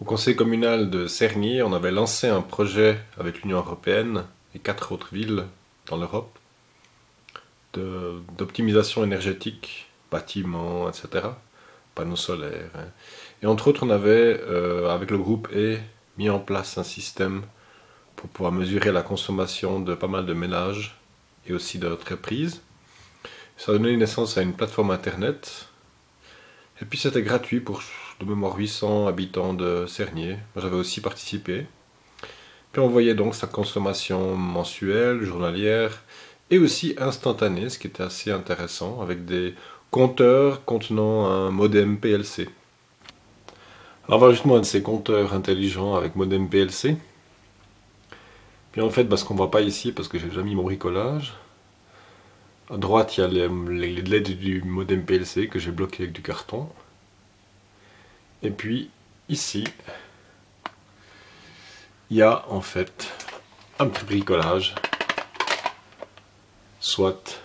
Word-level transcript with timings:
Au 0.00 0.04
conseil 0.04 0.34
communal 0.34 0.88
de 0.88 1.06
Cernier, 1.06 1.62
on 1.62 1.74
avait 1.74 1.90
lancé 1.90 2.26
un 2.26 2.40
projet 2.40 2.98
avec 3.18 3.42
l'Union 3.42 3.58
européenne 3.58 4.24
et 4.54 4.58
quatre 4.58 4.92
autres 4.92 5.12
villes 5.12 5.44
dans 5.86 5.98
l'Europe 5.98 6.38
d'optimisation 7.74 9.04
énergétique, 9.04 9.88
bâtiments, 10.10 10.88
etc., 10.88 11.26
panneaux 11.94 12.16
solaires. 12.16 12.70
Hein. 12.74 12.86
Et 13.42 13.46
entre 13.46 13.68
autres, 13.68 13.84
on 13.84 13.90
avait, 13.90 14.40
euh, 14.40 14.88
avec 14.88 15.10
le 15.10 15.18
groupe 15.18 15.48
E, 15.54 15.78
mis 16.16 16.30
en 16.30 16.40
place 16.40 16.78
un 16.78 16.82
système 16.82 17.42
pour 18.16 18.30
pouvoir 18.30 18.52
mesurer 18.52 18.92
la 18.92 19.02
consommation 19.02 19.80
de 19.80 19.94
pas 19.94 20.08
mal 20.08 20.24
de 20.24 20.32
ménages 20.32 20.98
et 21.46 21.52
aussi 21.52 21.78
d'entreprises. 21.78 22.62
Ça 23.58 23.72
a 23.72 23.74
donné 23.74 23.96
naissance 23.96 24.38
à 24.38 24.42
une 24.42 24.54
plateforme 24.54 24.90
internet. 24.90 25.68
Et 26.80 26.86
puis 26.86 26.98
c'était 26.98 27.22
gratuit 27.22 27.60
pour 27.60 27.82
de 28.20 28.26
mémoire 28.26 28.56
800 28.56 29.06
habitants 29.06 29.54
de 29.54 29.86
Cernier. 29.86 30.36
J'avais 30.56 30.76
aussi 30.76 31.00
participé. 31.00 31.66
Puis 32.72 32.82
on 32.82 32.88
voyait 32.88 33.14
donc 33.14 33.34
sa 33.34 33.46
consommation 33.46 34.36
mensuelle, 34.36 35.22
journalière 35.22 36.02
et 36.50 36.58
aussi 36.58 36.94
instantanée, 36.98 37.70
ce 37.70 37.78
qui 37.78 37.86
était 37.86 38.02
assez 38.02 38.30
intéressant, 38.30 39.00
avec 39.00 39.24
des 39.24 39.54
compteurs 39.90 40.64
contenant 40.64 41.26
un 41.26 41.50
modem 41.50 41.98
PLC. 41.98 42.48
Alors 44.06 44.18
voilà 44.18 44.34
justement 44.34 44.56
un 44.56 44.60
de 44.60 44.64
ces 44.64 44.82
compteurs 44.82 45.32
intelligents 45.32 45.94
avec 45.94 46.14
modem 46.14 46.48
PLC. 46.48 46.96
Puis 48.72 48.82
en 48.82 48.90
fait, 48.90 49.04
parce 49.04 49.24
qu'on 49.24 49.34
ne 49.34 49.38
voit 49.38 49.50
pas 49.50 49.62
ici, 49.62 49.92
parce 49.92 50.08
que 50.08 50.18
j'ai 50.18 50.26
déjà 50.26 50.42
mis 50.42 50.54
mon 50.54 50.64
bricolage, 50.64 51.34
à 52.70 52.76
droite 52.76 53.16
il 53.16 53.20
y 53.20 53.24
a 53.24 53.48
les 53.48 54.02
LED 54.02 54.38
du 54.38 54.62
modem 54.62 55.04
PLC 55.04 55.48
que 55.48 55.58
j'ai 55.58 55.70
bloqué 55.70 56.02
avec 56.02 56.12
du 56.12 56.22
carton. 56.22 56.68
Et 58.42 58.50
puis 58.50 58.90
ici, 59.28 59.64
il 62.10 62.16
y 62.16 62.22
a 62.22 62.44
en 62.48 62.60
fait 62.60 63.12
un 63.78 63.88
petit 63.88 64.04
bricolage, 64.04 64.74
soit 66.80 67.40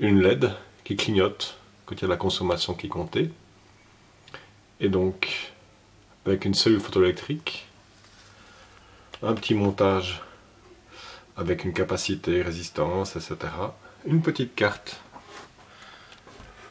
une 0.00 0.20
LED 0.20 0.52
qui 0.84 0.96
clignote 0.96 1.56
quand 1.86 1.94
il 1.96 2.02
y 2.02 2.04
a 2.04 2.08
la 2.08 2.16
consommation 2.16 2.74
qui 2.74 2.88
comptait, 2.88 3.30
et 4.80 4.88
donc 4.88 5.52
avec 6.26 6.44
une 6.44 6.54
seule 6.54 6.80
photoélectrique, 6.80 7.66
un 9.22 9.34
petit 9.34 9.54
montage 9.54 10.22
avec 11.36 11.64
une 11.64 11.72
capacité, 11.72 12.42
résistance, 12.42 13.16
etc. 13.16 13.36
Une 14.04 14.20
petite 14.20 14.54
carte 14.54 15.00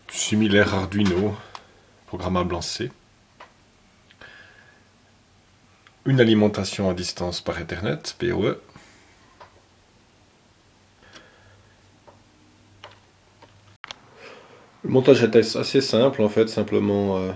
similaire 0.10 0.74
Arduino, 0.74 1.36
programmable 2.08 2.56
en 2.56 2.62
C. 2.62 2.90
Une 6.06 6.20
alimentation 6.22 6.90
à 6.90 6.94
distance 6.94 7.42
par 7.42 7.60
Ethernet, 7.60 8.00
PoE. 8.18 8.58
Le 14.84 14.90
montage 14.90 15.22
est 15.22 15.36
assez 15.36 15.82
simple 15.82 16.22
en 16.22 16.30
fait, 16.30 16.48
simplement 16.48 17.18
euh, 17.18 17.32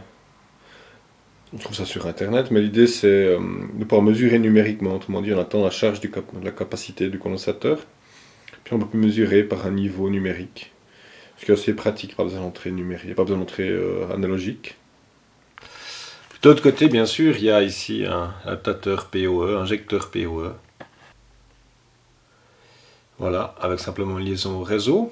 on 1.53 1.57
trouve 1.57 1.75
ça 1.75 1.85
sur 1.85 2.07
internet, 2.07 2.49
mais 2.49 2.61
l'idée 2.61 2.87
c'est 2.87 3.07
euh, 3.07 3.39
de 3.73 3.83
pouvoir 3.83 4.03
mesurer 4.03 4.39
numériquement, 4.39 4.95
autrement 4.95 5.21
dit 5.21 5.33
on 5.33 5.39
attend 5.39 5.61
la 5.61 5.69
charge 5.69 5.99
de 5.99 6.09
la 6.41 6.51
capacité 6.51 7.09
du 7.09 7.19
condensateur, 7.19 7.85
puis 8.63 8.73
on 8.73 8.79
peut 8.79 8.97
mesurer 8.97 9.43
par 9.43 9.65
un 9.65 9.71
niveau 9.71 10.09
numérique, 10.09 10.71
ce 11.41 11.45
qui 11.47 11.51
est 11.51 11.55
assez 11.55 11.73
pratique, 11.73 12.15
pas 12.15 12.23
besoin 12.23 12.41
d'entrée 12.41 12.69
numérique, 12.69 13.15
pas 13.15 13.23
besoin 13.23 13.39
d'entrée 13.39 13.67
euh, 13.67 14.07
analogique. 14.13 14.75
De 16.43 16.49
l'autre 16.49 16.61
côté, 16.61 16.87
bien 16.87 17.07
sûr, 17.07 17.35
il 17.35 17.45
y 17.45 17.49
a 17.49 17.63
ici 17.63 18.05
un 18.05 18.35
adaptateur 18.45 19.07
PoE, 19.07 19.57
injecteur 19.59 20.11
PoE. 20.11 20.53
Voilà, 23.17 23.55
avec 23.59 23.79
simplement 23.79 24.19
une 24.19 24.25
liaison 24.25 24.59
au 24.59 24.63
réseau. 24.63 25.11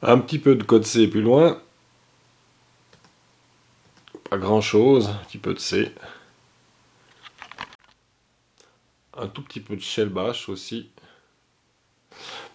Un 0.00 0.16
petit 0.16 0.38
peu 0.38 0.54
de 0.54 0.62
code 0.62 0.84
C 0.84 1.06
plus 1.06 1.20
loin, 1.20 1.60
pas 4.30 4.38
grand 4.38 4.62
chose, 4.62 5.08
un 5.08 5.24
petit 5.26 5.38
peu 5.38 5.52
de 5.52 5.58
C. 5.58 5.92
Un 9.14 9.26
tout 9.26 9.42
petit 9.42 9.60
peu 9.60 9.76
de 9.76 9.82
shell 9.82 10.08
bash 10.08 10.48
aussi. 10.48 10.88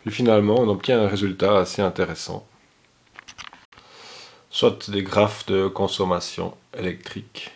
Puis 0.04 0.12
finalement, 0.12 0.60
on 0.60 0.70
obtient 0.70 1.02
un 1.02 1.08
résultat 1.08 1.58
assez 1.60 1.82
intéressant. 1.82 2.46
Soit 4.50 4.90
des 4.90 5.02
graphes 5.02 5.46
de 5.48 5.68
consommation 5.68 6.56
électrique 6.78 7.52